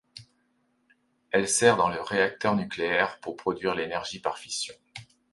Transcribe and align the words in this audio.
Il 1.31 1.47
sert 1.47 1.77
dans 1.77 1.87
les 1.89 1.99
réacteurs 2.01 2.55
nucléaires, 2.55 3.19
pour 3.19 3.37
produire 3.37 3.73
de 3.75 3.81
l'énergie 3.81 4.19
par 4.19 4.39
fission. 4.39 4.73